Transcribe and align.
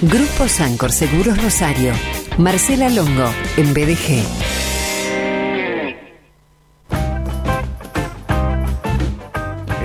Grupo 0.00 0.46
Sancor 0.46 0.92
Seguros 0.92 1.42
Rosario. 1.42 1.92
Marcela 2.38 2.88
Longo, 2.88 3.28
en 3.56 3.74
BDG. 3.74 4.47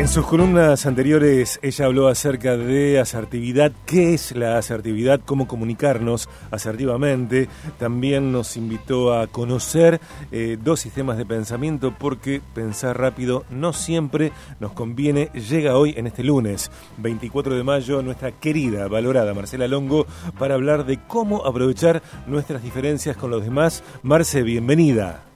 En 0.03 0.09
sus 0.09 0.25
columnas 0.25 0.85
anteriores 0.85 1.61
ella 1.61 1.85
habló 1.85 2.09
acerca 2.09 2.57
de 2.57 2.99
asertividad, 2.99 3.71
qué 3.85 4.13
es 4.13 4.35
la 4.35 4.57
asertividad, 4.57 5.21
cómo 5.23 5.47
comunicarnos 5.47 6.27
asertivamente. 6.51 7.47
También 7.79 8.33
nos 8.33 8.57
invitó 8.57 9.17
a 9.17 9.27
conocer 9.27 10.01
eh, 10.33 10.57
dos 10.61 10.81
sistemas 10.81 11.17
de 11.17 11.25
pensamiento 11.25 11.95
porque 11.97 12.41
pensar 12.53 12.99
rápido 12.99 13.45
no 13.49 13.71
siempre 13.71 14.33
nos 14.59 14.73
conviene. 14.73 15.27
Llega 15.27 15.77
hoy 15.77 15.93
en 15.95 16.07
este 16.07 16.25
lunes, 16.25 16.69
24 16.97 17.55
de 17.55 17.63
mayo, 17.63 18.01
nuestra 18.01 18.33
querida, 18.33 18.89
valorada 18.89 19.33
Marcela 19.33 19.69
Longo 19.69 20.05
para 20.37 20.55
hablar 20.55 20.85
de 20.85 20.99
cómo 21.07 21.45
aprovechar 21.45 22.03
nuestras 22.27 22.61
diferencias 22.61 23.15
con 23.15 23.31
los 23.31 23.41
demás. 23.41 23.85
Marce, 24.03 24.43
bienvenida. 24.43 25.32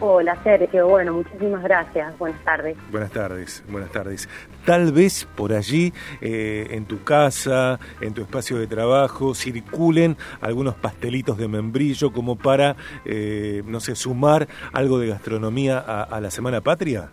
Hola 0.00 0.36
Sergio, 0.44 0.86
bueno, 0.86 1.12
muchísimas 1.12 1.60
gracias. 1.64 2.16
Buenas 2.18 2.44
tardes. 2.44 2.76
Buenas 2.92 3.10
tardes, 3.10 3.64
buenas 3.68 3.90
tardes. 3.90 4.28
Tal 4.64 4.92
vez 4.92 5.24
por 5.24 5.52
allí, 5.52 5.92
eh, 6.20 6.68
en 6.70 6.84
tu 6.84 7.02
casa, 7.02 7.80
en 8.00 8.14
tu 8.14 8.22
espacio 8.22 8.58
de 8.58 8.68
trabajo, 8.68 9.34
circulen 9.34 10.16
algunos 10.40 10.76
pastelitos 10.76 11.36
de 11.36 11.48
membrillo 11.48 12.12
como 12.12 12.36
para, 12.36 12.76
eh, 13.04 13.64
no 13.66 13.80
sé, 13.80 13.96
sumar 13.96 14.46
algo 14.72 15.00
de 15.00 15.08
gastronomía 15.08 15.78
a, 15.78 16.20
la 16.20 16.30
Semana 16.30 16.60
Patria. 16.60 17.10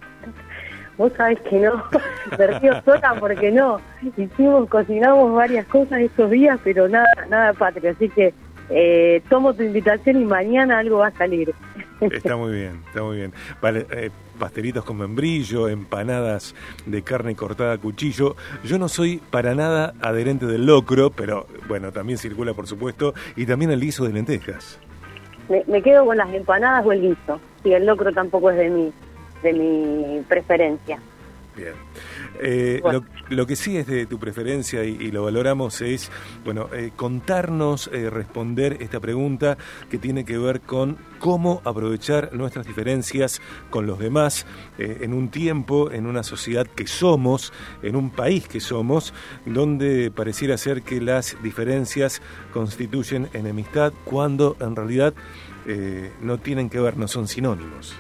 Vos 0.96 1.12
sabés 1.18 1.40
que 1.42 1.62
no, 1.62 1.84
vertió 2.38 2.84
sola 2.84 3.16
porque 3.20 3.52
no. 3.52 3.82
Hicimos, 4.16 4.70
cocinamos 4.70 5.34
varias 5.34 5.66
cosas 5.66 6.02
estos 6.02 6.30
días, 6.30 6.60
pero 6.64 6.88
nada, 6.88 7.08
nada 7.30 7.54
patria. 7.54 7.92
Así 7.92 8.10
que 8.10 8.32
eh, 8.70 9.24
tomo 9.28 9.54
tu 9.56 9.64
invitación 9.64 10.22
y 10.22 10.26
mañana 10.26 10.80
algo 10.80 11.00
va 11.00 11.08
a 11.08 11.12
salir. 11.12 11.54
Está 12.02 12.36
muy 12.36 12.52
bien, 12.52 12.82
está 12.88 13.04
muy 13.04 13.18
bien. 13.18 13.34
Vale, 13.62 13.86
eh, 13.92 14.10
pastelitos 14.38 14.84
con 14.84 14.98
membrillo, 14.98 15.70
empanadas 15.70 16.56
de 16.86 17.02
carne 17.04 17.36
cortada 17.36 17.74
a 17.74 17.78
cuchillo. 17.78 18.36
Yo 18.64 18.78
no 18.78 18.90
soy 18.90 19.22
para 19.30 19.56
nada 19.56 19.94
adherente 20.02 20.46
del 20.46 20.66
locro, 20.66 21.10
pero 21.10 21.48
bueno, 21.68 21.92
también 21.92 22.18
circula 22.18 22.54
por 22.54 22.68
supuesto, 22.68 23.14
y 23.36 23.46
también 23.46 23.72
el 23.72 23.80
guiso 23.80 24.06
de 24.06 24.14
lentejas. 24.14 24.80
Me, 25.48 25.82
quedo 25.82 26.06
con 26.06 26.18
las 26.18 26.34
empanadas 26.34 26.86
o 26.86 26.92
el 26.92 27.02
guiso, 27.02 27.40
y 27.64 27.72
el 27.74 27.86
locro 27.86 28.12
tampoco 28.12 28.50
es 28.50 28.58
de 28.58 28.70
mi, 28.70 28.94
de 29.44 29.54
mi 29.54 30.22
preferencia. 30.28 31.00
Bien. 31.56 31.74
Eh, 32.42 32.82
lo, 33.30 33.48
que 33.48 33.56
sí 33.56 33.78
es 33.78 33.88
de 33.88 34.06
tu 34.06 34.20
preferencia 34.20 34.84
y, 34.84 35.12
lo 35.12 35.24
valoramos 35.24 35.82
es, 35.82 36.12
bueno, 36.44 36.70
eh, 36.74 36.92
contarnos, 36.96 37.90
eh, 37.94 38.10
responder 38.10 38.78
esta 38.82 39.00
pregunta 39.00 39.58
que 39.90 39.98
tiene 39.98 40.26
que 40.26 40.38
ver 40.38 40.62
con 40.62 40.98
cómo 41.20 41.62
aprovechar 41.64 42.34
nuestras 42.34 42.66
diferencias 42.66 43.42
con 43.70 43.88
los 43.88 44.00
demás 44.00 44.46
en 44.78 45.14
un 45.14 45.30
tiempo, 45.30 45.92
en 45.92 46.06
una 46.06 46.24
sociedad 46.24 46.68
que 46.68 46.88
somos, 46.88 47.54
en 47.82 47.96
un 47.96 48.10
país 48.10 48.48
que 48.48 48.60
somos, 48.60 49.14
donde 49.46 50.12
pareciera 50.12 50.58
ser 50.58 50.82
que 50.82 51.02
las 51.02 51.42
diferencias 51.42 52.22
constituyen 52.54 53.30
enemistad 53.34 53.94
cuando 54.04 54.56
en 54.60 54.76
realidad 54.76 55.14
no 56.22 56.38
tienen 56.38 56.70
que 56.70 56.80
ver, 56.80 56.98
no 56.98 57.08
son 57.08 57.28
sinónimos. 57.28 57.96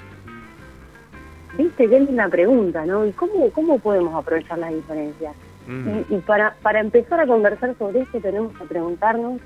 Viste, 1.58 1.89
qué 1.89 2.00
linda 2.00 2.28
pregunta, 2.28 2.86
¿no? 2.86 3.06
¿Y 3.06 3.11
cómo, 3.11 3.50
cómo 3.52 3.80
podemos 3.80 4.14
aprovechar 4.16 4.58
las 4.58 4.73
diferencias? 4.73 5.34
Mm. 5.67 6.14
Y, 6.14 6.17
para, 6.20 6.56
para 6.61 6.80
empezar 6.80 7.20
a 7.20 7.28
conversar 7.28 7.75
sobre 7.78 8.02
esto 8.02 8.20
tenemos 8.20 8.56
que 8.58 8.66
preguntarnos 8.66 9.39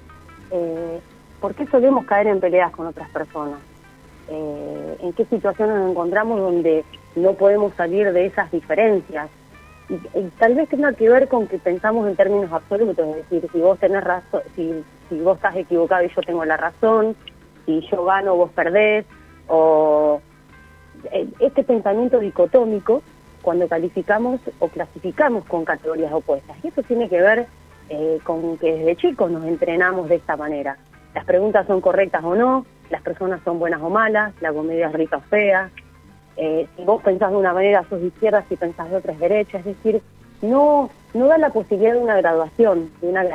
eh, 0.51 0.99
por 1.39 1.53
qué 1.55 1.65
solemos 1.67 2.05
caer 2.05 2.27
en 2.27 2.39
peleas 2.39 2.71
con 2.71 2.87
otras 2.87 3.09
personas. 3.09 3.59
Eh, 4.27 4.97
en 5.01 5.13
qué 5.13 5.25
situaciones 5.25 5.75
nos 5.77 5.91
encontramos 5.91 6.39
donde 6.39 6.83
no 7.15 7.33
podemos 7.33 7.73
salir 7.75 8.11
de 8.11 8.25
esas 8.25 8.51
diferencias. 8.51 9.29
Y, 9.89 10.21
tal 10.37 10.55
vez 10.55 10.69
tenga 10.69 10.93
que 10.93 11.09
ver 11.09 11.27
con 11.27 11.47
que 11.47 11.57
pensamos 11.57 12.07
en 12.07 12.15
términos 12.15 12.51
absolutos, 12.51 13.07
es 13.07 13.29
decir, 13.29 13.49
si 13.51 13.59
vos 13.59 13.79
tenés 13.79 14.03
razón, 14.03 14.41
si, 14.55 14.83
si 15.09 15.19
vos 15.19 15.37
estás 15.37 15.55
equivocado 15.55 16.03
y 16.03 16.09
yo 16.09 16.21
tengo 16.21 16.45
la 16.45 16.57
razón, 16.57 17.15
si 17.65 17.81
yo 17.89 18.05
gano 18.05 18.35
vos 18.35 18.51
perdés, 18.51 19.05
o 19.47 20.21
este 21.39 21.63
pensamiento 21.63 22.19
dicotómico 22.19 23.01
cuando 23.41 23.67
calificamos 23.67 24.41
o 24.59 24.67
clasificamos 24.67 25.45
con 25.45 25.65
categorías 25.65 26.11
opuestas. 26.11 26.57
Y 26.63 26.67
eso 26.67 26.83
tiene 26.83 27.09
que 27.09 27.21
ver 27.21 27.47
eh, 27.89 28.19
con 28.23 28.57
que 28.57 28.73
desde 28.73 28.95
chicos 28.95 29.31
nos 29.31 29.45
entrenamos 29.45 30.09
de 30.09 30.15
esta 30.15 30.35
manera. 30.35 30.77
Las 31.15 31.25
preguntas 31.25 31.65
son 31.67 31.81
correctas 31.81 32.23
o 32.23 32.35
no, 32.35 32.65
las 32.89 33.01
personas 33.01 33.41
son 33.43 33.59
buenas 33.59 33.81
o 33.81 33.89
malas, 33.89 34.33
la 34.41 34.53
comedia 34.53 34.87
es 34.87 34.93
rica 34.93 35.17
o 35.17 35.21
fea. 35.21 35.69
Eh, 36.37 36.67
si 36.75 36.83
vos 36.83 37.01
pensás 37.01 37.31
de 37.31 37.37
una 37.37 37.53
manera, 37.53 37.83
sos 37.89 38.01
de 38.01 38.07
izquierda, 38.07 38.45
si 38.47 38.55
pensás 38.55 38.89
de 38.89 38.97
otra 38.97 39.13
es 39.13 39.19
derecha. 39.19 39.59
Es 39.59 39.65
decir, 39.65 40.01
no, 40.41 40.89
no 41.13 41.27
da 41.27 41.37
la 41.37 41.49
posibilidad 41.49 41.93
de 41.93 41.99
una 41.99 42.17
graduación, 42.17 42.91
de 43.01 43.07
una, 43.09 43.25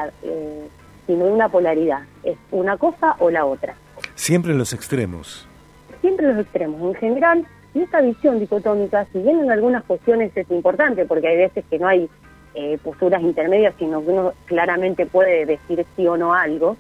sino 1.07 1.25
de 1.25 1.33
una 1.33 1.49
polaridad. 1.49 2.03
Es 2.23 2.37
una 2.51 2.77
cosa 2.77 3.17
o 3.19 3.31
la 3.31 3.45
otra. 3.45 3.75
Siempre 4.15 4.53
en 4.53 4.59
los 4.59 4.73
extremos 4.73 5.49
siempre 6.05 6.27
los 6.27 6.39
extremos. 6.39 6.83
En 6.83 6.95
general, 6.97 7.47
y 7.73 7.81
esta 7.81 8.03
visión 8.03 8.39
dicotómica, 8.39 9.07
si 9.11 9.21
bien 9.21 9.41
en 9.41 9.51
algunas 9.51 9.83
cuestiones 9.85 10.37
es 10.37 10.51
importante, 10.51 11.07
porque 11.07 11.29
hay 11.29 11.39
veces 11.39 11.65
que 11.71 11.79
no 11.79 11.89
hay 11.89 12.11
eh, 12.55 12.77
posturas 12.85 13.23
intermedias, 13.23 13.75
sino 13.79 14.05
que 14.05 14.11
uno 14.11 14.35
claramente 14.45 15.07
puede 15.07 15.47
decir 15.47 15.87
sí 15.97 16.07
o 16.07 16.19
no 16.19 16.35
algo, 16.35 16.77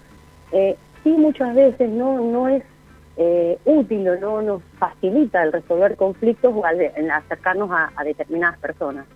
eh, 0.53 0.77
sí 1.03 1.09
muchas 1.09 1.55
veces 1.55 1.89
no, 1.89 2.21
no 2.21 2.49
es 2.49 2.63
eh, 3.17 3.59
útil 3.65 4.07
o 4.11 4.17
no 4.21 4.43
nos 4.43 4.63
facilita 4.79 5.43
el 5.43 5.53
resolver 5.53 5.97
conflictos 5.97 6.53
o 6.55 6.63
en 6.69 7.11
acercarnos 7.11 7.71
a, 7.73 8.05
determinadas 8.05 8.59
personas. 8.59 9.07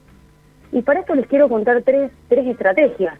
Y 0.72 0.80
para 0.80 1.00
esto 1.00 1.14
les 1.14 1.26
quiero 1.26 1.50
contar 1.50 1.82
tres, 1.82 2.10
tres 2.30 2.46
estrategias 2.46 3.19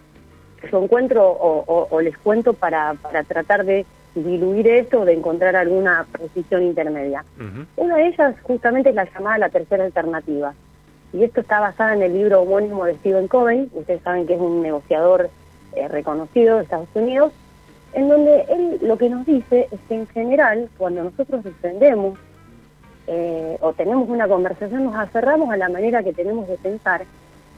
que 0.59 0.71
yo 0.71 0.83
encuentro 0.83 1.23
o, 1.23 2.01
les 2.01 2.17
cuento 2.17 2.55
para, 2.55 2.95
para 2.95 3.25
tratar 3.25 3.67
de 3.67 3.85
diluir 4.25 4.69
esto 4.69 5.01
o 5.01 5.05
de 5.05 5.15
encontrar 5.15 5.57
alguna 5.57 6.07
posición 6.17 6.63
intermedia. 6.63 7.25
Una 7.77 7.97
de 7.97 8.09
ellas 8.09 8.35
justamente 8.43 8.91
es 8.91 8.95
la 8.95 9.05
llamada 9.05 9.39
la 9.39 9.49
tercera 9.49 9.85
alternativa. 9.85 10.55
Y 11.13 11.25
esto 11.25 11.41
está 11.41 11.61
basada 11.61 11.95
en 11.95 12.03
el 12.03 12.13
libro 12.13 12.43
homónimo 12.43 12.85
de 12.85 12.95
Stephen 12.97 13.29
Covey, 13.29 13.71
ustedes 13.73 14.03
saben 14.03 14.27
que 14.27 14.35
es 14.35 14.41
un 14.41 14.63
negociador 14.63 15.31
eh, 15.75 15.89
reconocido 15.89 16.57
de 16.57 16.65
Estados 16.65 16.89
Unidos, 16.95 17.33
en 17.95 18.09
donde 18.09 18.45
él 18.51 18.79
lo 18.83 18.99
que 18.99 19.09
nos 19.09 19.25
dice 19.25 19.69
es 19.71 19.81
que 19.89 19.95
en 19.95 20.07
general, 20.09 20.69
cuando 20.77 21.05
nosotros 21.05 21.45
defendemos 21.45 22.19
eh, 23.07 23.57
o 23.63 23.73
tenemos 23.73 24.09
una 24.09 24.29
conversación, 24.29 24.85
nos 24.85 24.97
aferramos 24.97 25.51
a 25.51 25.57
la 25.57 25.71
manera 25.71 26.03
que 26.03 26.13
tenemos 26.13 26.47
de 26.47 26.59
pensar 26.59 27.05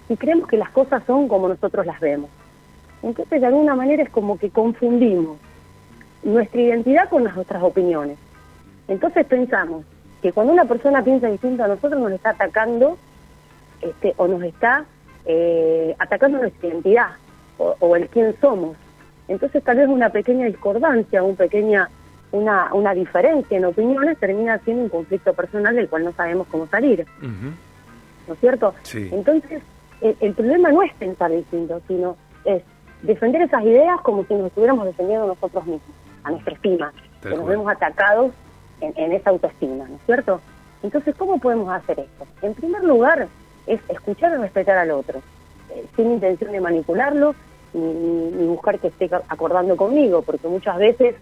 y 0.09 0.17
creemos 0.17 0.49
que 0.49 0.57
las 0.57 0.71
cosas 0.71 1.03
son 1.07 1.27
como 1.27 1.49
nosotros 1.49 1.85
las 1.87 1.99
vemos. 1.99 2.31
Entonces, 3.03 3.41
de 3.41 3.47
alguna 3.47 3.75
manera 3.75 4.03
es 4.03 4.11
como 4.11 4.39
que 4.39 4.51
confundimos 4.51 5.39
nuestra 6.23 6.61
identidad 6.61 7.09
con 7.09 7.25
las 7.25 7.35
nuestras 7.35 7.63
opiniones. 7.63 8.19
Entonces 8.89 9.25
pensamos 9.27 9.85
que 10.21 10.33
cuando 10.33 10.53
una 10.53 10.65
persona 10.65 11.03
piensa 11.03 11.29
distinto 11.29 11.65
a 11.65 11.69
nosotros 11.69 12.01
nos 12.01 12.13
está 12.13 12.31
atacando 12.31 12.99
este, 13.81 14.15
o 14.17 14.27
nos 14.29 14.43
está 14.43 14.85
eh, 15.25 15.95
atacando 15.99 16.39
nuestra 16.39 16.69
identidad 16.69 17.09
o, 17.59 17.95
el 17.95 18.09
quién 18.09 18.35
somos. 18.41 18.77
Entonces 19.29 19.63
tal 19.63 19.77
vez 19.77 19.89
una 19.89 20.09
pequeña 20.09 20.47
discordancia, 20.47 21.23
un 21.23 21.37
pequeña, 21.37 21.91
una, 22.33 22.73
una 22.73 22.95
diferencia 22.95 23.59
en 23.59 23.67
opiniones 23.67 24.19
termina 24.19 24.59
siendo 24.61 24.85
un 24.85 24.89
conflicto 24.89 25.35
personal 25.35 25.77
del 25.77 25.89
cual 25.89 26.05
no 26.05 26.13
sabemos 26.13 26.47
cómo 26.51 26.67
salir. 26.67 27.07
¿No 28.27 28.35
es 28.35 28.41
cierto? 28.41 28.75
Entonces 28.95 29.63
el, 30.01 30.17
el 30.21 30.35
problema 30.35 30.73
no 30.73 30.83
es 30.83 30.93
pensar 30.95 31.31
distinto, 31.31 31.81
sino 31.87 32.17
es 32.45 32.63
defender 33.03 33.43
esas 33.43 33.63
ideas 33.63 34.01
como 34.01 34.25
si 34.25 34.35
nos 34.35 34.47
estuviéramos 34.47 34.87
defendiendo 34.87 35.27
nosotros 35.27 35.67
mismos 35.67 36.00
a 36.25 36.31
nuestra 36.31 36.55
estima, 36.55 36.93
que 37.23 37.31
nos 37.31 37.47
vemos 37.47 37.71
atacados 37.71 38.33
en, 38.81 39.13
esa 39.13 39.31
autoestima, 39.31 39.87
¿no 39.89 39.97
es 39.97 40.03
cierto? 40.07 40.41
Entonces, 40.83 41.15
¿cómo 41.17 41.39
podemos 41.39 41.71
hacer 41.71 42.01
esto? 42.01 42.27
En 42.43 42.55
primer 42.55 42.83
lugar, 42.83 43.29
es 43.67 43.81
escuchar 43.89 44.33
y 44.33 44.37
respetar 44.37 44.79
al 44.79 44.91
otro, 44.91 45.21
eh, 45.71 45.85
sin 45.97 46.13
intención 46.13 46.53
de 46.53 46.61
manipularlo 46.61 47.35
ni, 47.73 48.47
buscar 48.47 48.79
que 48.79 48.89
esté 48.89 49.11
acordando 49.29 49.77
conmigo, 49.77 50.23
porque 50.23 50.49
muchas 50.49 50.79
veces 50.79 51.15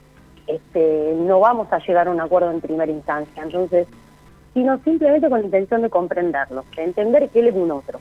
este, 0.47 1.15
no 1.17 1.41
vamos 1.41 1.71
a 1.73 1.79
llegar 1.79 2.09
a 2.09 2.11
un 2.11 2.21
acuerdo 2.21 2.51
en 2.51 2.61
primera 2.61 2.91
instancia. 2.91 3.43
Entonces, 3.43 3.87
sino 4.55 4.79
simplemente 4.79 5.29
con 5.29 5.41
la 5.41 5.47
intención 5.47 5.83
de 5.83 5.91
comprenderlo, 5.91 6.65
de 6.75 6.85
entender 6.85 7.29
que 7.29 7.41
él 7.41 7.49
es 7.49 7.55
un 7.55 7.71
otro. 7.71 8.01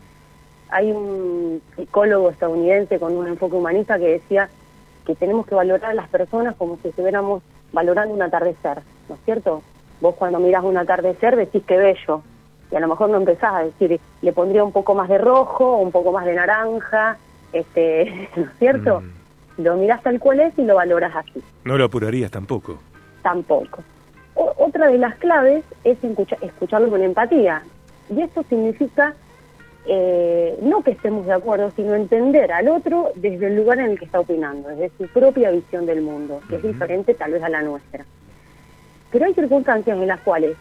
Hay 0.69 0.91
un 0.91 1.61
psicólogo 1.75 2.29
estadounidense 2.29 2.99
con 2.99 3.15
un 3.15 3.27
enfoque 3.27 3.55
humanista 3.55 3.97
que 3.97 4.07
decía 4.13 4.49
que 5.07 5.15
tenemos 5.15 5.47
que 5.47 5.55
valorar 5.55 5.91
a 5.91 5.93
las 5.93 6.09
personas 6.09 6.53
como 6.55 6.77
si 6.81 6.89
estuviéramos 6.89 7.41
valorando 7.71 8.13
un 8.13 8.21
atardecer, 8.21 8.81
¿no 9.07 9.15
es 9.15 9.21
cierto? 9.23 9.63
Vos 10.01 10.15
cuando 10.15 10.37
miras 10.37 10.65
un 10.65 10.75
atardecer 10.75 11.37
decís 11.37 11.63
que 11.65 11.77
bello, 11.77 12.21
y 12.69 12.75
a 12.75 12.81
lo 12.81 12.89
mejor 12.89 13.09
no 13.09 13.15
empezás 13.15 13.53
a 13.53 13.63
decir, 13.63 14.01
le 14.21 14.33
pondría 14.33 14.65
un 14.65 14.73
poco 14.73 14.95
más 14.95 15.07
de 15.07 15.17
rojo, 15.17 15.77
un 15.77 15.93
poco 15.93 16.11
más 16.11 16.25
de 16.25 16.33
naranja, 16.35 17.17
este, 17.53 18.29
¿no 18.35 18.43
es 18.43 18.49
cierto? 18.59 18.99
Mm. 18.99 19.63
lo 19.63 19.77
miras 19.77 20.03
tal 20.03 20.19
cual 20.19 20.41
es 20.41 20.59
y 20.59 20.63
lo 20.63 20.75
valoras 20.75 21.15
así. 21.15 21.41
No 21.63 21.77
lo 21.77 21.85
apurarías 21.85 22.29
tampoco. 22.29 22.77
Tampoco. 23.21 23.81
otra 24.35 24.89
de 24.89 24.97
las 24.97 25.15
claves 25.15 25.63
es 25.85 25.97
escucharlo 26.41 26.89
con 26.89 27.01
empatía. 27.01 27.63
Y 28.09 28.21
esto 28.21 28.43
significa 28.49 29.15
eh, 29.87 30.57
no 30.61 30.83
que 30.83 30.91
estemos 30.91 31.25
de 31.25 31.33
acuerdo, 31.33 31.71
sino 31.75 31.95
entender 31.95 32.51
al 32.51 32.67
otro 32.67 33.11
desde 33.15 33.47
el 33.47 33.55
lugar 33.55 33.79
en 33.79 33.91
el 33.91 33.99
que 33.99 34.05
está 34.05 34.19
opinando, 34.19 34.69
desde 34.69 34.91
su 34.97 35.07
propia 35.07 35.49
visión 35.51 35.85
del 35.85 36.01
mundo, 36.01 36.41
que 36.49 36.57
es 36.57 36.63
diferente 36.63 37.13
tal 37.13 37.31
vez 37.31 37.43
a 37.43 37.49
la 37.49 37.61
nuestra. 37.61 38.05
Pero 39.11 39.25
hay 39.25 39.33
circunstancias 39.33 39.97
en 39.97 40.07
las 40.07 40.19
cuales 40.21 40.57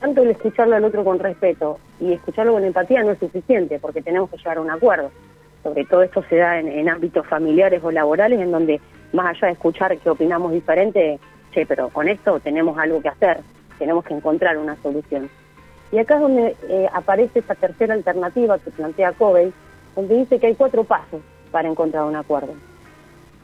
tanto 0.00 0.22
el 0.22 0.30
escucharlo 0.30 0.76
al 0.76 0.84
otro 0.84 1.04
con 1.04 1.18
respeto 1.18 1.78
y 2.00 2.12
escucharlo 2.12 2.52
con 2.52 2.64
empatía 2.64 3.02
no 3.02 3.10
es 3.10 3.18
suficiente, 3.18 3.78
porque 3.78 4.02
tenemos 4.02 4.30
que 4.30 4.38
llegar 4.38 4.56
a 4.56 4.60
un 4.62 4.70
acuerdo. 4.70 5.10
Sobre 5.62 5.84
todo 5.84 6.02
esto 6.02 6.24
se 6.28 6.36
da 6.36 6.58
en, 6.58 6.88
ámbitos 6.88 7.26
familiares 7.26 7.82
o 7.84 7.90
laborales, 7.90 8.40
en 8.40 8.50
donde 8.50 8.80
más 9.12 9.26
allá 9.26 9.48
de 9.48 9.52
escuchar 9.52 9.98
que 9.98 10.08
opinamos 10.08 10.52
diferente, 10.52 11.18
che, 11.52 11.66
pero 11.66 11.90
con 11.90 12.08
esto 12.08 12.40
tenemos 12.40 12.78
algo 12.78 13.02
que 13.02 13.08
hacer, 13.08 13.40
tenemos 13.78 14.04
que 14.04 14.14
encontrar 14.14 14.56
una 14.56 14.76
solución. 14.82 15.28
Y 15.92 15.98
acá 15.98 16.16
es 16.16 16.20
donde 16.20 16.56
eh, 16.68 16.88
aparece 16.92 17.40
esa 17.40 17.54
tercera 17.54 17.94
alternativa 17.94 18.58
que 18.58 18.70
plantea 18.70 19.12
Covey, 19.12 19.52
donde 19.96 20.16
dice 20.16 20.38
que 20.38 20.48
hay 20.48 20.54
cuatro 20.54 20.84
pasos 20.84 21.20
para 21.50 21.68
encontrar 21.68 22.04
un 22.04 22.16
acuerdo. 22.16 22.54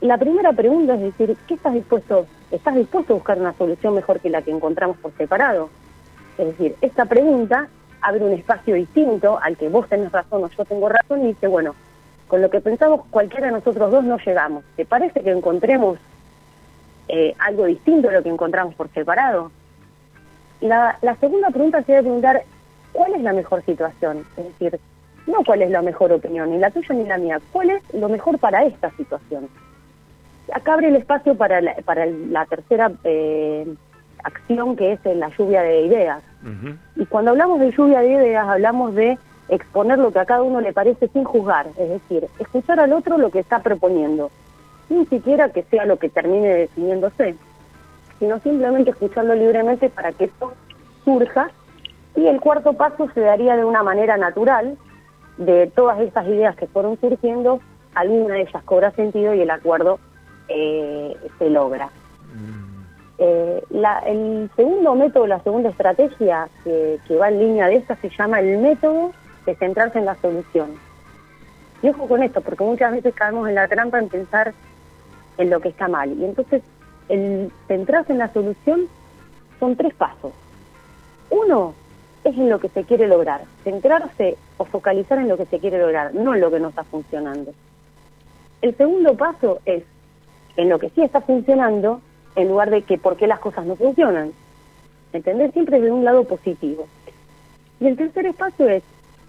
La 0.01 0.19
primera 0.19 0.53
pregunta 0.53 0.95
es 0.95 1.01
decir, 1.01 1.37
¿qué 1.49 1.55
estás 1.55 1.75
dispuesto? 1.75 2.27
¿Estás 2.51 2.77
dispuesto 2.77 3.15
a 3.15 3.17
buscar 3.17 3.39
una 3.39 3.55
solución 3.55 3.95
mejor 3.95 4.21
que 4.21 4.31
la 4.31 4.43
que 4.43 4.51
encontramos 4.51 4.97
por 4.99 5.13
separado? 5.17 5.71
Es 6.39 6.47
decir, 6.47 6.77
esta 6.81 7.07
pregunta 7.07 7.69
abre 8.03 8.25
un 8.25 8.33
espacio 8.33 8.75
distinto 8.75 9.39
al 9.43 9.57
que 9.57 9.69
vos 9.69 9.89
tenés 9.89 10.13
razón 10.13 10.45
o 10.45 10.49
yo 10.49 10.65
tengo 10.65 10.89
razón 10.89 11.23
y 11.25 11.29
dice, 11.29 11.49
bueno, 11.49 11.75
con 12.29 12.43
lo 12.43 12.51
que 12.51 12.61
pensamos 12.61 13.07
cualquiera 13.11 13.47
de 13.47 13.55
nosotros 13.55 13.91
dos 13.91 14.05
no 14.05 14.19
llegamos. 14.19 14.65
¿Te 14.77 14.85
parece 14.85 15.23
que 15.23 15.31
encontremos 15.31 15.99
eh, 17.09 17.35
algo 17.39 17.65
distinto 17.65 18.09
a 18.09 18.13
lo 18.13 18.23
que 18.23 18.29
encontramos 18.29 18.75
por 18.75 18.89
separado? 18.91 19.51
La, 20.61 20.99
la 21.03 21.17
segunda 21.17 21.51
pregunta 21.51 21.83
sería 21.83 22.01
preguntar, 22.01 22.43
¿cuál 22.93 23.15
es 23.15 23.23
la 23.23 23.33
mejor 23.33 23.63
situación? 23.65 24.25
Es 24.37 24.45
decir, 24.45 24.81
no 25.27 25.43
cuál 25.45 25.63
es 25.63 25.71
la 25.71 25.83
mejor 25.83 26.13
opinión, 26.13 26.51
ni 26.51 26.59
la 26.59 26.71
tuya 26.71 26.95
ni 26.95 27.05
la 27.05 27.19
mía, 27.19 27.41
¿cuál 27.53 27.71
es 27.71 27.83
lo 27.95 28.09
mejor 28.09 28.39
para 28.39 28.65
esta 28.65 28.91
situación? 28.97 29.49
Acá 30.53 30.75
abre 30.75 30.89
el 30.89 30.97
espacio 30.97 31.35
para 31.37 31.61
la, 31.61 31.75
para 31.85 32.07
la 32.07 32.47
tercera 32.47 32.93
eh, 33.05 33.67
acción 34.23 34.77
que 34.77 34.93
es 34.93 35.01
la 35.05 35.29
lluvia 35.37 35.63
de 35.63 35.83
ideas. 35.83 36.23
Y 36.95 37.07
cuando 37.07 37.33
hablamos 37.33 37.59
de 37.59 37.73
lluvia 37.73 38.01
de 38.01 38.13
ideas, 38.13 38.47
hablamos 38.47 38.95
de 38.95 39.19
exponer 39.49 39.99
lo 39.99 40.13
que 40.13 40.21
a 40.21 40.25
cada 40.27 40.43
uno 40.43 40.61
le 40.61 40.73
parece 40.73 41.09
sin 41.09 41.25
juzgar, 41.25 41.67
es 41.77 41.89
decir, 41.89 42.29
escuchar 42.39 42.79
al 42.79 42.93
otro 42.93 43.19
lo 43.19 43.31
que 43.31 43.41
está 43.41 43.61
proponiendo, 43.61 44.31
sin 44.89 45.09
siquiera 45.09 45.49
que 45.49 45.65
sea 45.65 45.87
lo 45.87 45.99
que 45.99 46.09
termine 46.09 46.49
definiéndose, 46.49 47.35
sino 48.19 48.39
simplemente 48.41 48.91
escucharlo 48.91 49.35
libremente 49.35 49.89
para 49.91 50.13
que 50.13 50.25
esto 50.25 50.53
surja. 51.05 51.51
Y 52.15 52.27
el 52.27 52.41
cuarto 52.41 52.73
paso 52.73 53.09
se 53.15 53.21
daría 53.21 53.57
de 53.57 53.65
una 53.65 53.83
manera 53.83 54.17
natural, 54.17 54.77
de 55.37 55.67
todas 55.75 56.01
estas 56.01 56.27
ideas 56.27 56.57
que 56.57 56.67
fueron 56.67 56.99
surgiendo, 56.99 57.61
alguna 57.95 58.35
de 58.35 58.43
ellas 58.43 58.63
cobra 58.65 58.91
sentido 58.93 59.35
y 59.35 59.41
el 59.41 59.51
acuerdo 59.51 59.99
eh, 60.49 61.17
se 61.39 61.51
logra. 61.51 61.91
Eh, 63.19 63.63
el 64.07 64.51
segundo 64.57 64.95
método, 64.95 65.27
la 65.27 65.41
segunda 65.41 65.71
estrategia 65.71 66.49
que, 66.65 66.99
va 67.19 67.29
en 67.29 67.39
línea 67.39 67.67
de 67.67 67.77
esta 67.77 67.97
se 67.97 68.11
llama 68.11 68.41
el 68.41 68.59
método 68.59 69.13
de 69.47 69.55
centrarse 69.57 69.99
en 69.99 70.05
la 70.05 70.15
solución. 70.17 70.75
Y 71.83 71.89
ojo 71.89 72.07
con 72.07 72.23
esto, 72.23 72.41
porque 72.41 72.65
muchas 72.65 72.93
veces 72.93 73.15
caemos 73.15 73.49
en 73.49 73.55
la 73.55 73.69
trampa 73.69 73.99
en 73.99 74.09
pensar 74.09 74.53
en 75.39 75.51
lo 75.51 75.61
que 75.61 75.69
está 75.69 75.89
mal. 75.89 76.13
Y 76.13 76.25
entonces 76.25 76.63
el 77.09 77.53
centrarse 77.69 78.13
en 78.13 78.19
la 78.19 78.33
solución 78.33 78.89
son 79.59 79.77
tres 79.77 79.95
pasos. 79.95 80.33
Uno 81.31 81.75
es 82.25 82.37
en 82.37 82.49
lo 82.49 82.59
que 82.59 82.69
se 82.69 82.85
quiere 82.85 83.07
lograr, 83.07 83.43
centrarse 83.63 84.37
o 84.59 84.65
focalizar 84.65 85.19
en 85.19 85.29
lo 85.29 85.37
que 85.37 85.47
se 85.47 85.59
quiere 85.59 85.79
lograr, 85.79 86.15
no 86.15 86.35
en 86.35 86.41
lo 86.41 86.51
que 86.51 86.61
no 86.61 86.69
está 86.69 86.85
funcionando. 86.85 87.53
El 88.63 88.77
segundo 88.77 89.17
paso 89.17 89.61
es 89.65 89.85
en 90.57 90.69
lo 90.69 90.79
que 90.79 90.91
sí 90.91 91.03
está 91.03 91.21
funcionando 91.21 92.01
en 92.35 92.49
lugar 92.49 92.71
de 92.71 92.83
que 92.83 92.99
por 92.99 93.17
qué 93.17 93.27
las 93.27 93.39
cosas 93.39 93.67
no 93.67 93.77
funcionan. 93.77 94.33
¿Entendés? 95.13 95.53
Siempre 95.53 95.81
desde 95.81 95.93
un 95.93 96.05
lado 96.05 96.25
positivo. 96.25 96.87
Y 97.81 97.87
el 97.87 97.97
tercer 97.97 98.27
espacio 98.27 98.69
es 98.69 98.83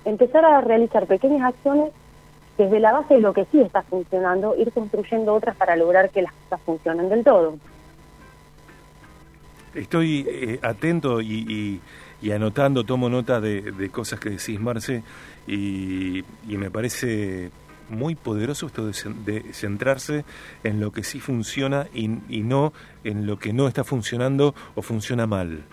empezar 0.06 0.45
a 0.45 0.62
realizar 0.62 1.06
pequeñas 1.06 1.53
acciones 1.53 1.91
desde 2.57 2.80
la 2.80 2.92
base 2.92 3.15
de 3.15 3.21
lo 3.21 3.33
que 3.33 3.45
sí 3.51 3.62
está 3.62 3.83
funcionando, 3.83 4.56
ir 4.57 4.71
construyendo 4.71 5.33
otras 5.33 5.56
para 5.56 5.75
lograr 5.75 6.09
que 6.09 6.21
las 6.21 6.33
cosas 6.33 6.62
funcionen 6.65 7.09
del 7.09 7.24
todo. 7.24 7.57
Estoy 9.75 10.25
eh, 10.27 10.59
atento 10.63 11.21
y, 11.21 11.81
anotando, 12.33 12.83
tomo 12.83 13.09
nota 13.09 13.39
de, 13.39 13.89
cosas 13.92 14.19
que 14.19 14.31
decís, 14.31 14.59
Marce, 14.59 15.04
y 15.45 16.24
me 16.45 16.71
parece 16.71 17.51
muy 17.89 18.15
poderoso 18.15 18.68
esto 18.68 18.88
de, 18.88 19.54
centrarse 19.54 20.25
en 20.63 20.80
lo 20.80 20.92
que 20.92 21.04
sí 21.04 21.19
funciona 21.19 21.88
y, 21.94 22.07
no 22.07 22.74
en 23.04 23.25
lo 23.25 23.39
que 23.39 23.54
no 23.54 23.68
está 23.68 23.83
funcionando 23.83 24.56
o 24.75 24.81
funciona 24.81 25.27
mal. 25.27 25.63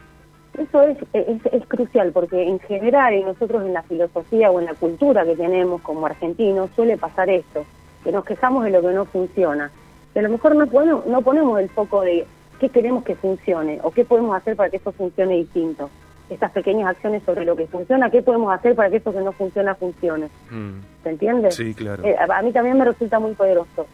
Eso 0.59 0.83
es, 0.83 0.99
es, 1.12 1.67
crucial 1.67 2.12
porque 2.12 2.43
en 2.43 2.61
general 2.61 3.15
y 3.15 3.25
nosotros 3.25 3.65
en 3.65 3.73
la 3.73 3.83
filosofía 3.83 4.51
o 4.51 4.61
en 4.61 4.67
la 4.67 4.75
cultura 4.75 5.25
que 5.25 5.35
tenemos 5.35 5.83
como 5.83 6.06
argentinos 6.06 6.71
suele 6.77 6.97
pasar 6.97 7.29
esto, 7.29 7.65
que 8.05 8.12
nos 8.12 8.25
quejamos 8.25 8.65
de 8.65 8.71
lo 8.71 8.81
que 8.81 8.93
no 8.93 9.05
funciona. 9.05 9.71
Y 10.15 10.19
a 10.19 10.23
lo 10.23 10.31
mejor 10.31 10.55
no 10.55 10.67
ponemos, 10.67 11.06
no 11.06 11.23
ponemos 11.23 11.59
el 11.59 11.69
foco 11.71 12.03
de 12.03 12.27
qué 12.61 12.69
queremos 12.69 13.03
que 13.03 13.17
funcione 13.17 13.81
o 13.83 13.91
qué 13.91 14.05
podemos 14.05 14.37
hacer 14.37 14.55
para 14.55 14.71
que 14.71 14.77
eso 14.77 14.93
funcione 14.93 15.35
distinto 15.35 15.91
estas 16.31 16.53
pequeñas 16.53 16.89
acciones 16.89 17.23
sobre 17.25 17.45
lo 17.45 17.55
que 17.57 17.67
funciona, 17.67 18.11
qué 18.11 18.23
podemos 18.23 18.53
hacer 18.53 18.75
para 18.75 18.91
que 18.91 18.97
eso 18.97 19.12
que 19.12 19.21
no 19.21 19.33
funciona 19.33 19.75
funcione. 19.75 20.29
Mm. 20.50 20.79
¿Se 21.03 21.11
entiende? 21.11 21.50
Sí, 21.50 21.75
claro. 21.75 22.03
Eh, 22.05 22.17
a 22.17 22.43
mí 22.43 22.53
también 22.53 22.79
me 22.79 22.85
resulta 22.85 23.19
muy 23.19 23.35
poderoso. 23.35 23.87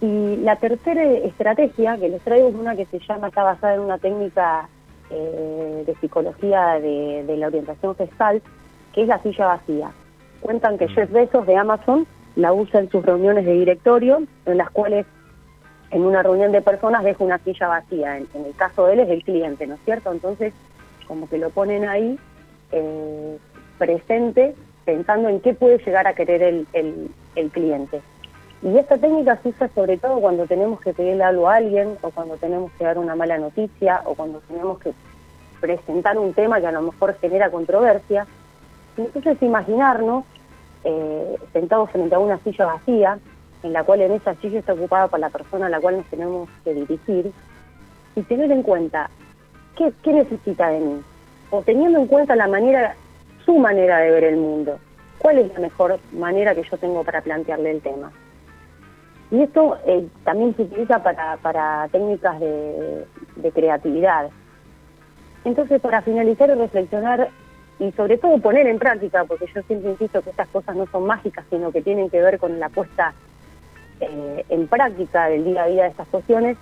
Y 0.00 0.36
la 0.38 0.56
tercera 0.56 1.04
estrategia 1.04 1.96
que 1.96 2.08
les 2.08 2.20
traigo 2.22 2.48
es 2.48 2.54
una 2.54 2.74
que 2.74 2.86
se 2.86 2.98
llama, 2.98 3.28
está 3.28 3.44
basada 3.44 3.74
en 3.74 3.80
una 3.80 3.98
técnica 3.98 4.68
eh, 5.12 5.84
de 5.86 5.94
psicología 5.96 6.80
de, 6.80 7.36
la 7.36 7.46
orientación 7.46 7.94
gestal, 7.96 8.42
que 8.92 9.02
es 9.02 9.08
la 9.08 9.22
silla 9.22 9.46
vacía. 9.46 9.90
Cuentan 10.40 10.78
que 10.78 10.86
mm. 10.86 10.90
Jeff 10.90 11.10
Bezos 11.10 11.46
de 11.46 11.56
Amazon 11.56 12.06
la 12.36 12.52
usa 12.52 12.80
en 12.80 12.90
sus 12.90 13.04
reuniones 13.04 13.44
de 13.44 13.52
directorio, 13.52 14.22
en 14.46 14.56
las 14.56 14.70
cuales 14.70 15.06
en 15.90 16.02
una 16.02 16.22
reunión 16.22 16.52
de 16.52 16.62
personas 16.62 17.04
deja 17.04 17.22
una 17.22 17.38
silla 17.38 17.68
vacía. 17.68 18.16
En, 18.16 18.26
en 18.34 18.46
el 18.46 18.54
caso 18.54 18.86
de 18.86 18.94
él 18.94 19.00
es 19.00 19.10
el 19.10 19.22
cliente, 19.22 19.66
¿no 19.66 19.74
es 19.74 19.80
cierto? 19.84 20.10
Entonces 20.10 20.54
como 21.06 21.28
que 21.28 21.38
lo 21.38 21.50
ponen 21.50 21.86
ahí 21.86 22.18
eh, 22.72 23.38
presente 23.78 24.54
pensando 24.84 25.28
en 25.28 25.40
qué 25.40 25.54
puede 25.54 25.78
llegar 25.78 26.06
a 26.06 26.14
querer 26.14 26.42
el, 26.42 26.66
el, 26.72 27.50
cliente. 27.50 28.00
Y 28.62 28.78
esta 28.78 28.96
técnica 28.96 29.36
se 29.42 29.48
usa 29.48 29.68
sobre 29.74 29.98
todo 29.98 30.20
cuando 30.20 30.46
tenemos 30.46 30.80
que 30.80 30.94
pedirle 30.94 31.24
algo 31.24 31.48
a 31.48 31.56
alguien 31.56 31.96
o 32.00 32.10
cuando 32.10 32.36
tenemos 32.36 32.70
que 32.72 32.84
dar 32.84 32.96
una 32.98 33.16
mala 33.16 33.36
noticia 33.36 34.02
o 34.04 34.14
cuando 34.14 34.38
tenemos 34.40 34.78
que 34.78 34.92
presentar 35.60 36.16
un 36.16 36.32
tema 36.32 36.60
que 36.60 36.68
a 36.68 36.72
lo 36.72 36.82
mejor 36.82 37.16
genera 37.20 37.50
controversia. 37.50 38.26
Entonces 38.96 39.42
imaginarnos 39.42 40.24
eh, 40.84 41.36
sentados 41.52 41.90
frente 41.90 42.14
a 42.14 42.20
una 42.20 42.38
silla 42.38 42.66
vacía, 42.66 43.18
en 43.62 43.72
la 43.72 43.84
cual 43.84 44.02
en 44.02 44.12
esa 44.12 44.34
silla 44.36 44.60
está 44.60 44.74
ocupada 44.74 45.08
por 45.08 45.20
la 45.20 45.30
persona 45.30 45.66
a 45.66 45.68
la 45.68 45.80
cual 45.80 45.96
nos 45.96 46.06
tenemos 46.06 46.48
que 46.64 46.74
dirigir, 46.74 47.32
y 48.14 48.22
tener 48.22 48.50
en 48.52 48.62
cuenta 48.62 49.10
¿qué, 49.76 50.12
necesita 50.12 50.68
de 50.68 50.80
mí? 50.80 51.02
O 51.50 51.62
teniendo 51.62 51.98
en 51.98 52.06
cuenta 52.06 52.36
la 52.36 52.48
manera, 52.48 52.94
su 53.44 53.58
manera 53.58 53.98
de 53.98 54.10
ver 54.10 54.24
el 54.24 54.36
mundo, 54.36 54.78
¿cuál 55.18 55.38
es 55.38 55.52
la 55.52 55.60
mejor 55.60 55.98
manera 56.12 56.54
que 56.54 56.62
yo 56.62 56.76
tengo 56.76 57.04
para 57.04 57.20
plantearle 57.20 57.70
el 57.70 57.80
tema? 57.80 58.12
Y 59.32 59.40
esto 59.40 59.78
eh, 59.86 60.06
también 60.24 60.54
se 60.54 60.62
utiliza 60.62 61.02
para, 61.02 61.38
para 61.38 61.88
técnicas 61.90 62.38
de, 62.38 63.06
creatividad. 63.54 64.28
Entonces, 65.46 65.80
para 65.80 66.02
finalizar 66.02 66.50
y 66.50 66.54
reflexionar, 66.54 67.30
y 67.78 67.90
sobre 67.92 68.18
todo 68.18 68.36
poner 68.38 68.66
en 68.66 68.78
práctica, 68.78 69.24
porque 69.24 69.46
yo 69.46 69.62
siempre 69.62 69.92
insisto 69.92 70.20
que 70.20 70.30
estas 70.30 70.48
cosas 70.48 70.76
no 70.76 70.86
son 70.86 71.06
mágicas, 71.06 71.46
sino 71.48 71.72
que 71.72 71.80
tienen 71.80 72.10
que 72.10 72.20
ver 72.20 72.38
con 72.38 72.60
la 72.60 72.68
puesta 72.68 73.14
eh, 74.00 74.44
en 74.50 74.68
práctica 74.68 75.28
del 75.28 75.44
día 75.44 75.62
a 75.62 75.66
día 75.66 75.84
de 75.84 75.88
estas 75.88 76.08
cuestiones, 76.08 76.58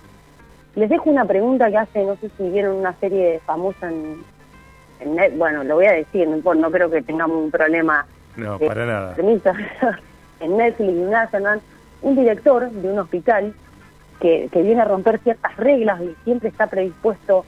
les 0.75 0.89
dejo 0.89 1.09
una 1.09 1.25
pregunta 1.25 1.69
que 1.69 1.77
hace, 1.77 2.05
no 2.05 2.15
sé 2.15 2.29
si 2.37 2.49
vieron 2.49 2.77
una 2.77 2.93
serie 2.93 3.41
famosa 3.45 3.89
en, 3.91 4.23
en 5.01 5.37
bueno, 5.37 5.65
lo 5.65 5.75
voy 5.75 5.87
a 5.87 5.91
decir, 5.91 6.25
no, 6.25 6.53
no 6.53 6.71
creo 6.71 6.89
que 6.89 7.01
tengamos 7.01 7.35
un 7.35 7.51
problema. 7.51 8.05
No, 8.37 8.57
para 8.57 8.85
nada. 8.85 9.13
en 10.39 10.55
Netflix, 10.57 10.93
un 12.01 12.15
director 12.15 12.69
de 12.69 12.91
un 12.91 12.99
hospital 12.99 13.53
que, 14.19 14.49
que 14.51 14.61
viene 14.61 14.81
a 14.81 14.85
romper 14.85 15.19
ciertas 15.19 15.55
reglas 15.57 16.01
y 16.01 16.15
siempre 16.23 16.49
está 16.49 16.67
predispuesto 16.67 17.45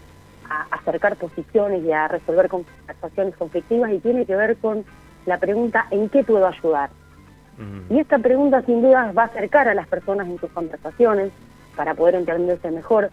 a 0.50 0.76
acercar 0.76 1.16
posiciones 1.16 1.84
y 1.84 1.92
a 1.92 2.08
resolver 2.08 2.50
actuaciones 2.88 3.36
conflictivas 3.36 3.92
y 3.92 4.00
tiene 4.00 4.26
que 4.26 4.36
ver 4.36 4.58
con 4.58 4.84
la 5.26 5.38
pregunta 5.38 5.88
¿en 5.92 6.10
qué 6.10 6.24
puedo 6.24 6.46
ayudar? 6.46 6.90
Y 7.90 8.00
esta 8.00 8.18
pregunta 8.18 8.64
sin 8.64 8.82
duda 8.82 9.12
va 9.16 9.24
a 9.24 9.26
acercar 9.26 9.68
a 9.68 9.76
las 9.76 9.88
personas 9.88 10.28
en 10.28 10.40
sus 10.40 10.50
conversaciones 10.52 11.32
para 11.76 11.94
poder 11.94 12.16
entenderse 12.16 12.72
mejor, 12.72 13.12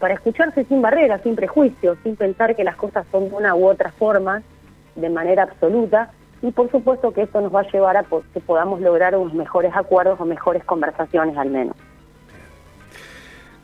para 0.00 0.14
escucharse 0.14 0.64
sin 0.64 0.80
barreras, 0.80 1.20
sin 1.22 1.36
prejuicios, 1.36 1.98
sin 2.02 2.16
pensar 2.16 2.56
que 2.56 2.64
las 2.64 2.76
cosas 2.76 3.06
son 3.12 3.28
de 3.28 3.34
una 3.34 3.54
u 3.54 3.66
otra 3.66 3.92
forma, 3.92 4.42
de 4.96 5.10
manera 5.10 5.42
absoluta, 5.42 6.10
y 6.42 6.50
por 6.50 6.70
supuesto 6.70 7.12
que 7.12 7.22
esto 7.22 7.40
nos 7.40 7.54
va 7.54 7.60
a 7.60 7.70
llevar 7.70 7.96
a 7.96 8.04
que 8.04 8.40
podamos 8.40 8.80
lograr 8.80 9.16
unos 9.16 9.32
mejores 9.32 9.72
acuerdos 9.74 10.20
o 10.20 10.24
mejores 10.24 10.64
conversaciones 10.64 11.36
al 11.36 11.50
menos. 11.50 11.76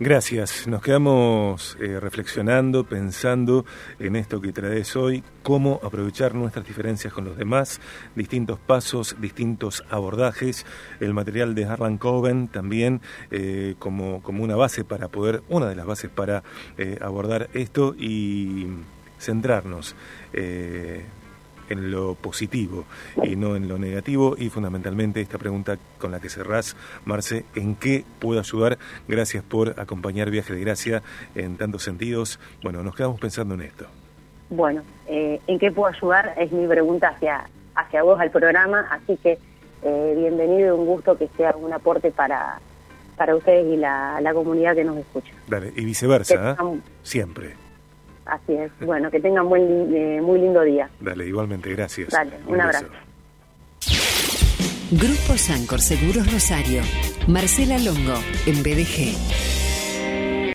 Gracias. 0.00 0.68
Nos 0.68 0.80
quedamos 0.80 1.76
eh, 1.80 1.98
reflexionando, 1.98 2.84
pensando 2.84 3.64
en 3.98 4.14
esto 4.14 4.40
que 4.40 4.52
traes 4.52 4.94
hoy, 4.94 5.24
cómo 5.42 5.80
aprovechar 5.82 6.36
nuestras 6.36 6.64
diferencias 6.64 7.12
con 7.12 7.24
los 7.24 7.36
demás, 7.36 7.80
distintos 8.14 8.60
pasos, 8.60 9.16
distintos 9.20 9.82
abordajes. 9.90 10.64
El 11.00 11.14
material 11.14 11.56
de 11.56 11.64
Harlan 11.64 11.98
Coben 11.98 12.46
también 12.46 13.00
eh, 13.32 13.74
como, 13.80 14.22
como 14.22 14.44
una 14.44 14.54
base 14.54 14.84
para 14.84 15.08
poder, 15.08 15.42
una 15.48 15.66
de 15.66 15.74
las 15.74 15.84
bases 15.84 16.10
para 16.10 16.44
eh, 16.76 16.96
abordar 17.00 17.48
esto 17.52 17.96
y 17.98 18.68
centrarnos 19.18 19.96
en 21.68 21.90
lo 21.90 22.14
positivo 22.14 22.84
y 23.22 23.36
no 23.36 23.56
en 23.56 23.68
lo 23.68 23.78
negativo 23.78 24.34
y 24.38 24.48
fundamentalmente 24.50 25.20
esta 25.20 25.38
pregunta 25.38 25.78
con 25.98 26.12
la 26.12 26.20
que 26.20 26.28
cerrás, 26.28 26.76
Marce, 27.04 27.44
¿en 27.54 27.74
qué 27.74 28.04
puedo 28.18 28.40
ayudar? 28.40 28.78
Gracias 29.06 29.42
por 29.42 29.78
acompañar 29.80 30.30
Viaje 30.30 30.54
de 30.54 30.60
Gracia 30.60 31.02
en 31.34 31.56
tantos 31.56 31.82
sentidos. 31.82 32.38
Bueno, 32.62 32.82
nos 32.82 32.94
quedamos 32.94 33.20
pensando 33.20 33.54
en 33.54 33.62
esto. 33.62 33.86
Bueno, 34.50 34.82
eh, 35.06 35.40
¿en 35.46 35.58
qué 35.58 35.70
puedo 35.70 35.92
ayudar? 35.94 36.34
Es 36.38 36.52
mi 36.52 36.66
pregunta 36.66 37.08
hacia, 37.08 37.48
hacia 37.74 38.02
vos 38.02 38.18
al 38.18 38.30
programa, 38.30 38.86
así 38.90 39.16
que 39.22 39.38
eh, 39.82 40.14
bienvenido 40.16 40.74
y 40.74 40.78
un 40.78 40.86
gusto 40.86 41.16
que 41.16 41.28
sea 41.36 41.54
un 41.56 41.72
aporte 41.72 42.10
para, 42.10 42.58
para 43.16 43.36
ustedes 43.36 43.66
y 43.66 43.76
la, 43.76 44.20
comunidad 44.32 44.74
que 44.74 44.84
nos 44.84 44.96
escucha. 44.96 45.32
Dale, 45.46 45.72
y 45.76 45.84
viceversa, 45.84 46.52
¿eh? 46.52 46.80
siempre. 47.02 47.67
Así 48.28 48.52
es. 48.52 48.70
Bueno, 48.80 49.10
que 49.10 49.20
tengan 49.20 49.48
buen, 49.48 49.94
eh, 49.94 50.20
muy 50.20 50.38
lindo 50.38 50.62
día. 50.62 50.88
Dale, 51.00 51.26
igualmente, 51.26 51.70
gracias. 51.70 52.10
Dale, 52.10 52.32
un, 52.46 52.60
abrazo. 52.60 52.86
Grupo 54.90 55.36
Sancor 55.36 55.80
Seguros 55.80 56.30
Rosario. 56.30 56.82
Marcela 57.26 57.78
Longo, 57.78 58.18
en 58.46 58.62
BDG. 58.62 59.57